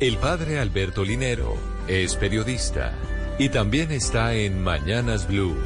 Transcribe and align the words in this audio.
El 0.00 0.16
padre 0.18 0.58
Alberto 0.58 1.04
Linero 1.04 1.54
es 1.86 2.16
periodista 2.16 2.98
y 3.38 3.48
también 3.48 3.92
está 3.92 4.34
en 4.34 4.60
Mañanas 4.60 5.28
Blue. 5.28 5.56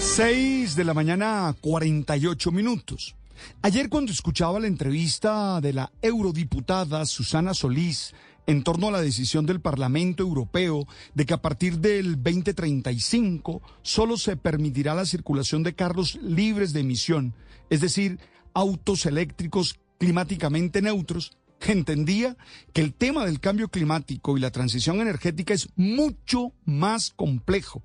6 0.00 0.76
de 0.76 0.84
la 0.84 0.92
mañana, 0.92 1.56
48 1.58 2.52
minutos. 2.52 3.16
Ayer 3.62 3.88
cuando 3.88 4.12
escuchaba 4.12 4.60
la 4.60 4.66
entrevista 4.66 5.62
de 5.62 5.72
la 5.72 5.90
eurodiputada 6.02 7.06
Susana 7.06 7.54
Solís 7.54 8.14
en 8.46 8.62
torno 8.64 8.88
a 8.88 8.92
la 8.92 9.00
decisión 9.00 9.46
del 9.46 9.62
Parlamento 9.62 10.22
Europeo 10.22 10.86
de 11.14 11.24
que 11.24 11.32
a 11.32 11.40
partir 11.40 11.78
del 11.78 12.22
2035 12.22 13.62
solo 13.80 14.18
se 14.18 14.36
permitirá 14.36 14.94
la 14.94 15.06
circulación 15.06 15.62
de 15.62 15.74
carros 15.74 16.16
libres 16.16 16.74
de 16.74 16.80
emisión, 16.80 17.32
es 17.70 17.80
decir, 17.80 18.18
autos 18.52 19.06
eléctricos 19.06 19.80
climáticamente 19.98 20.82
neutros, 20.82 21.32
entendía 21.60 22.36
que 22.72 22.82
el 22.82 22.94
tema 22.94 23.24
del 23.24 23.40
cambio 23.40 23.68
climático 23.68 24.36
y 24.36 24.40
la 24.40 24.50
transición 24.50 25.00
energética 25.00 25.54
es 25.54 25.68
mucho 25.76 26.52
más 26.64 27.10
complejo 27.10 27.82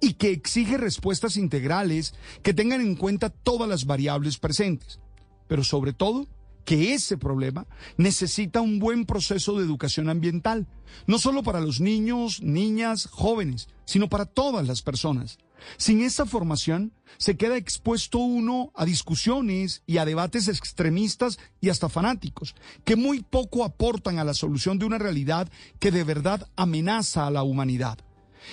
y 0.00 0.14
que 0.14 0.30
exige 0.30 0.76
respuestas 0.76 1.36
integrales 1.36 2.14
que 2.42 2.54
tengan 2.54 2.80
en 2.80 2.94
cuenta 2.94 3.30
todas 3.30 3.68
las 3.68 3.84
variables 3.86 4.38
presentes. 4.38 5.00
Pero 5.48 5.64
sobre 5.64 5.92
todo, 5.92 6.28
que 6.64 6.94
ese 6.94 7.16
problema 7.16 7.66
necesita 7.96 8.60
un 8.60 8.78
buen 8.78 9.04
proceso 9.06 9.56
de 9.56 9.64
educación 9.64 10.08
ambiental, 10.08 10.66
no 11.06 11.18
solo 11.18 11.42
para 11.42 11.60
los 11.60 11.80
niños, 11.80 12.42
niñas, 12.42 13.06
jóvenes, 13.10 13.68
sino 13.84 14.08
para 14.08 14.26
todas 14.26 14.66
las 14.66 14.82
personas. 14.82 15.38
Sin 15.76 16.02
esa 16.02 16.26
formación, 16.26 16.92
se 17.18 17.36
queda 17.36 17.56
expuesto 17.56 18.18
uno 18.18 18.72
a 18.74 18.84
discusiones 18.84 19.82
y 19.86 19.98
a 19.98 20.04
debates 20.04 20.48
extremistas 20.48 21.38
y 21.60 21.68
hasta 21.68 21.88
fanáticos, 21.88 22.54
que 22.84 22.96
muy 22.96 23.22
poco 23.22 23.64
aportan 23.64 24.18
a 24.18 24.24
la 24.24 24.34
solución 24.34 24.78
de 24.78 24.86
una 24.86 24.98
realidad 24.98 25.48
que 25.78 25.90
de 25.90 26.04
verdad 26.04 26.48
amenaza 26.56 27.26
a 27.26 27.30
la 27.30 27.42
humanidad. 27.42 27.98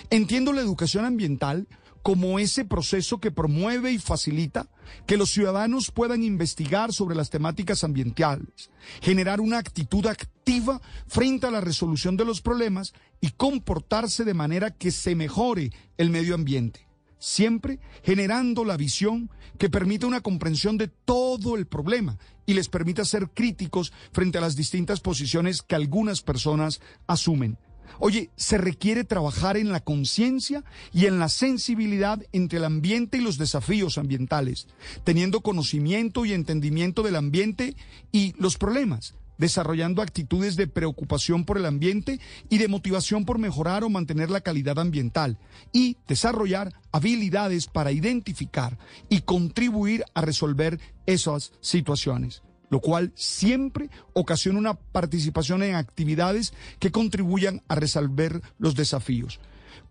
Entiendo 0.10 0.54
la 0.54 0.62
educación 0.62 1.06
ambiental 1.06 1.68
como 2.02 2.40
ese 2.40 2.66
proceso 2.66 3.20
que 3.20 3.32
promueve 3.32 3.92
y 3.92 4.00
facilita 4.00 4.68
que 5.06 5.18
los 5.18 5.32
ciudadanos 5.32 5.92
puedan 5.92 6.24
investigar 6.24 6.94
sobre 6.94 7.16
las 7.16 7.30
temáticas 7.30 7.84
ambientales, 7.84 8.72
generar 9.02 9.42
una 9.42 9.58
actitud 9.58 10.06
activa 10.08 10.82
frente 11.08 11.48
a 11.48 11.52
la 11.52 11.62
resolución 11.62 12.18
de 12.18 12.26
los 12.26 12.42
problemas 12.42 12.94
y 13.22 13.32
comportarse 13.32 14.24
de 14.24 14.34
manera 14.34 14.72
que 14.72 14.92
se 14.92 15.16
mejore 15.16 15.72
el 15.98 16.10
medio 16.10 16.36
ambiente 16.36 16.90
siempre 17.20 17.80
generando 18.04 18.64
la 18.64 18.78
visión 18.78 19.30
que 19.58 19.70
permita 19.70 20.08
una 20.08 20.22
comprensión 20.22 20.78
de 20.78 20.88
todo 20.88 21.58
el 21.58 21.68
problema 21.68 22.18
y 22.46 22.54
les 22.54 22.70
permita 22.70 23.06
ser 23.06 23.30
críticos 23.30 23.94
frente 24.12 24.38
a 24.38 24.42
las 24.42 24.56
distintas 24.56 25.02
posiciones 25.02 25.62
que 25.62 25.76
algunas 25.76 26.22
personas 26.22 26.80
asumen. 27.06 27.58
Oye, 27.98 28.30
se 28.36 28.58
requiere 28.58 29.04
trabajar 29.04 29.58
en 29.58 29.72
la 29.72 29.80
conciencia 29.80 30.64
y 30.94 31.06
en 31.06 31.20
la 31.20 31.30
sensibilidad 31.30 32.22
entre 32.32 32.60
el 32.60 32.66
ambiente 32.66 33.18
y 33.18 33.22
los 33.22 33.38
desafíos 33.38 33.98
ambientales, 33.98 34.68
teniendo 35.04 35.42
conocimiento 35.42 36.26
y 36.26 36.34
entendimiento 36.34 37.04
del 37.04 37.16
ambiente 37.16 37.76
y 38.12 38.34
los 38.38 38.58
problemas, 38.58 39.16
desarrollando 39.38 40.02
actitudes 40.02 40.56
de 40.56 40.68
preocupación 40.68 41.46
por 41.46 41.58
el 41.58 41.66
ambiente 41.66 42.20
y 42.50 42.58
de 42.58 42.68
motivación 42.68 43.26
por 43.26 43.40
mejorar 43.40 43.84
o 43.84 43.90
mantener 43.90 44.30
la 44.30 44.42
calidad 44.42 44.80
ambiental 44.80 45.38
y 45.74 45.98
desarrollar 46.08 46.74
habilidades 46.92 47.68
para 47.68 47.92
identificar 47.92 48.78
y 49.10 49.22
contribuir 49.22 50.04
a 50.14 50.22
resolver 50.22 50.80
esas 51.06 51.54
situaciones 51.62 52.44
lo 52.70 52.80
cual 52.80 53.12
siempre 53.16 53.90
ocasiona 54.14 54.60
una 54.60 54.74
participación 54.74 55.64
en 55.64 55.76
actividades 55.76 56.54
que 56.80 56.92
contribuyan 56.92 57.62
a 57.68 57.76
resolver 57.76 58.42
los 58.58 58.76
desafíos. 58.76 59.40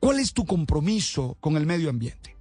¿Cuál 0.01 0.21
es 0.21 0.33
tu 0.33 0.47
compromiso 0.47 1.37
con 1.41 1.57
el 1.57 1.67
medio 1.67 1.91
ambiente? 1.91 2.37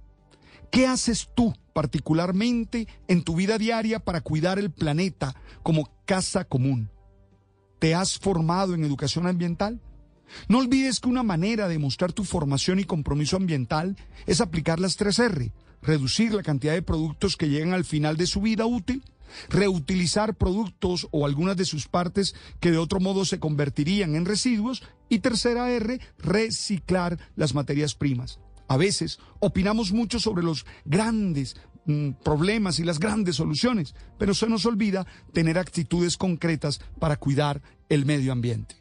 ¿Qué 0.70 0.86
haces 0.86 1.28
tú 1.34 1.54
particularmente 1.72 2.86
en 3.08 3.22
tu 3.22 3.36
vida 3.36 3.58
diaria 3.58 4.00
para 4.00 4.20
cuidar 4.20 4.58
el 4.58 4.70
planeta 4.70 5.34
como 5.62 5.90
casa 6.04 6.44
común? 6.44 6.90
¿Te 7.78 7.94
has 7.94 8.18
formado 8.18 8.74
en 8.74 8.84
educación 8.84 9.26
ambiental? 9.26 9.80
No 10.48 10.58
olvides 10.58 11.00
que 11.00 11.08
una 11.08 11.22
manera 11.22 11.68
de 11.68 11.78
mostrar 11.78 12.12
tu 12.12 12.24
formación 12.24 12.78
y 12.78 12.84
compromiso 12.84 13.36
ambiental 13.36 13.96
es 14.26 14.40
aplicar 14.40 14.78
las 14.78 14.96
tres 14.96 15.18
R, 15.18 15.52
reducir 15.80 16.34
la 16.34 16.42
cantidad 16.42 16.74
de 16.74 16.82
productos 16.82 17.36
que 17.36 17.48
llegan 17.48 17.72
al 17.72 17.84
final 17.84 18.16
de 18.16 18.26
su 18.26 18.42
vida 18.42 18.66
útil, 18.66 19.02
reutilizar 19.48 20.34
productos 20.34 21.08
o 21.10 21.26
algunas 21.26 21.56
de 21.56 21.64
sus 21.64 21.88
partes 21.88 22.34
que 22.60 22.70
de 22.70 22.78
otro 22.78 23.00
modo 23.00 23.24
se 23.24 23.38
convertirían 23.38 24.14
en 24.14 24.24
residuos 24.24 24.82
y 25.08 25.20
tercera 25.20 25.70
R, 25.70 26.00
reciclar 26.18 27.18
las 27.36 27.54
materias 27.54 27.94
primas. 27.94 28.40
A 28.70 28.76
veces 28.76 29.18
opinamos 29.40 29.92
mucho 29.92 30.20
sobre 30.20 30.42
los 30.42 30.66
grandes 30.84 31.56
Mm, 31.88 32.10
problemas 32.22 32.78
y 32.80 32.84
las 32.84 32.98
grandes 32.98 33.36
soluciones, 33.36 33.94
pero 34.18 34.34
se 34.34 34.46
nos 34.46 34.66
olvida 34.66 35.06
tener 35.32 35.58
actitudes 35.58 36.18
concretas 36.18 36.82
para 36.98 37.16
cuidar 37.16 37.62
el 37.88 38.04
medio 38.04 38.30
ambiente. 38.30 38.76